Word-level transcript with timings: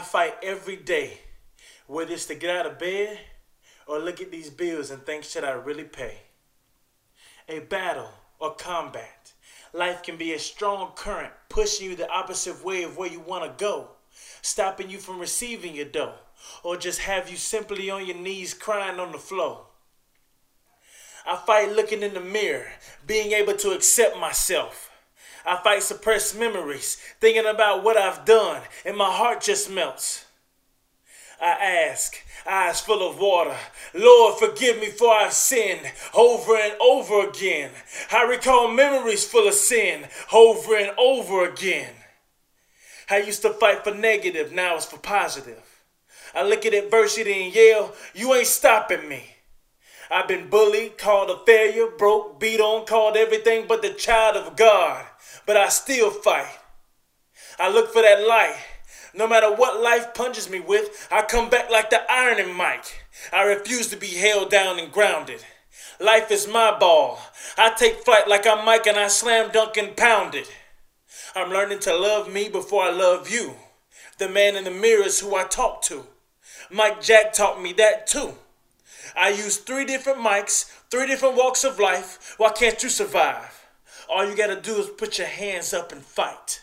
fight 0.00 0.34
every 0.42 0.76
day, 0.76 1.20
whether 1.86 2.12
it's 2.12 2.26
to 2.26 2.34
get 2.34 2.56
out 2.56 2.66
of 2.66 2.78
bed 2.78 3.18
or 3.86 3.98
look 3.98 4.20
at 4.20 4.30
these 4.30 4.50
bills 4.50 4.90
and 4.90 5.02
think, 5.02 5.24
should 5.24 5.44
I 5.44 5.52
really 5.52 5.84
pay? 5.84 6.18
A 7.48 7.60
battle 7.60 8.10
or 8.38 8.54
combat. 8.54 9.32
Life 9.72 10.02
can 10.02 10.16
be 10.16 10.32
a 10.32 10.38
strong 10.38 10.92
current 10.94 11.32
pushing 11.48 11.90
you 11.90 11.96
the 11.96 12.10
opposite 12.10 12.64
way 12.64 12.82
of 12.82 12.96
where 12.96 13.10
you 13.10 13.20
want 13.20 13.44
to 13.44 13.64
go, 13.64 13.90
stopping 14.42 14.90
you 14.90 14.98
from 14.98 15.18
receiving 15.18 15.74
your 15.74 15.86
dough, 15.86 16.14
or 16.64 16.76
just 16.76 17.00
have 17.00 17.30
you 17.30 17.36
simply 17.36 17.90
on 17.90 18.06
your 18.06 18.16
knees 18.16 18.54
crying 18.54 18.98
on 18.98 19.12
the 19.12 19.18
floor. 19.18 19.66
I 21.26 21.36
fight 21.36 21.72
looking 21.72 22.02
in 22.02 22.14
the 22.14 22.20
mirror, 22.20 22.66
being 23.06 23.32
able 23.32 23.54
to 23.54 23.70
accept 23.70 24.16
myself. 24.18 24.89
I 25.46 25.56
fight 25.62 25.82
suppressed 25.82 26.38
memories, 26.38 26.96
thinking 27.20 27.46
about 27.46 27.82
what 27.82 27.96
I've 27.96 28.24
done, 28.24 28.62
and 28.84 28.96
my 28.96 29.10
heart 29.10 29.40
just 29.40 29.70
melts. 29.70 30.26
I 31.40 31.50
ask, 31.88 32.16
eyes 32.46 32.80
full 32.80 33.08
of 33.08 33.18
water, 33.18 33.56
Lord, 33.94 34.38
forgive 34.38 34.78
me 34.78 34.90
for 34.90 35.10
I've 35.10 35.32
sinned 35.32 35.90
over 36.12 36.54
and 36.54 36.74
over 36.80 37.26
again. 37.26 37.70
I 38.12 38.24
recall 38.24 38.68
memories 38.68 39.24
full 39.24 39.48
of 39.48 39.54
sin 39.54 40.06
over 40.32 40.76
and 40.76 40.92
over 40.98 41.48
again. 41.48 41.94
I 43.08 43.18
used 43.18 43.42
to 43.42 43.54
fight 43.54 43.84
for 43.84 43.94
negative, 43.94 44.52
now 44.52 44.76
it's 44.76 44.84
for 44.84 44.98
positive. 44.98 45.62
I 46.34 46.44
look 46.44 46.66
at 46.66 46.74
adversity 46.74 47.44
and 47.44 47.54
yell, 47.54 47.94
You 48.14 48.34
ain't 48.34 48.46
stopping 48.46 49.08
me. 49.08 49.24
I've 50.10 50.28
been 50.28 50.50
bullied, 50.50 50.98
called 50.98 51.30
a 51.30 51.44
failure, 51.46 51.86
broke, 51.86 52.38
beat 52.38 52.60
on, 52.60 52.84
called 52.84 53.16
everything 53.16 53.66
but 53.66 53.80
the 53.80 53.90
child 53.90 54.36
of 54.36 54.56
God 54.56 55.06
but 55.46 55.56
I 55.56 55.68
still 55.68 56.10
fight. 56.10 56.58
I 57.58 57.70
look 57.70 57.92
for 57.92 58.02
that 58.02 58.26
light. 58.26 58.56
No 59.12 59.26
matter 59.26 59.52
what 59.52 59.82
life 59.82 60.14
punches 60.14 60.48
me 60.48 60.60
with, 60.60 61.08
I 61.10 61.22
come 61.22 61.50
back 61.50 61.70
like 61.70 61.90
the 61.90 62.00
Iron 62.10 62.54
Mike. 62.54 63.04
I 63.32 63.42
refuse 63.42 63.88
to 63.88 63.96
be 63.96 64.06
held 64.08 64.50
down 64.50 64.78
and 64.78 64.92
grounded. 64.92 65.44
Life 65.98 66.30
is 66.30 66.48
my 66.48 66.76
ball. 66.78 67.18
I 67.58 67.70
take 67.70 68.04
flight 68.04 68.28
like 68.28 68.46
I'm 68.46 68.64
Mike 68.64 68.86
and 68.86 68.96
I 68.96 69.08
slam 69.08 69.50
dunk 69.50 69.76
and 69.76 69.96
pound 69.96 70.34
it. 70.34 70.50
I'm 71.34 71.50
learning 71.50 71.80
to 71.80 71.96
love 71.96 72.32
me 72.32 72.48
before 72.48 72.84
I 72.84 72.90
love 72.90 73.28
you. 73.30 73.54
The 74.18 74.28
man 74.28 74.56
in 74.56 74.64
the 74.64 74.70
mirror 74.70 75.04
is 75.04 75.20
who 75.20 75.34
I 75.34 75.44
talk 75.44 75.82
to. 75.82 76.06
Mike 76.70 77.02
Jack 77.02 77.32
taught 77.32 77.60
me 77.60 77.72
that 77.74 78.06
too. 78.06 78.34
I 79.16 79.30
use 79.30 79.56
three 79.56 79.84
different 79.84 80.18
mics, 80.20 80.70
three 80.90 81.06
different 81.06 81.36
walks 81.36 81.64
of 81.64 81.78
life. 81.78 82.34
Why 82.38 82.50
can't 82.50 82.82
you 82.82 82.88
survive? 82.88 83.59
All 84.10 84.28
you 84.28 84.36
gotta 84.36 84.60
do 84.60 84.76
is 84.78 84.88
put 84.88 85.18
your 85.18 85.28
hands 85.28 85.72
up 85.72 85.92
and 85.92 86.02
fight. 86.02 86.62